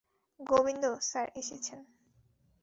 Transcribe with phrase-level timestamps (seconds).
[0.39, 1.79] Govinda, sir এসেছেন।